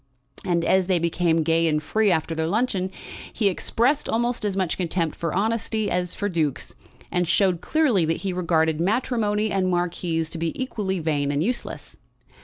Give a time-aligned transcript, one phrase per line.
[0.43, 2.89] And as they became gay and free after their luncheon
[3.31, 6.73] he expressed almost as much contempt for honesty as for dukes,
[7.11, 11.97] and showed clearly that he regarded matrimony and marquises to be equally vain and useless.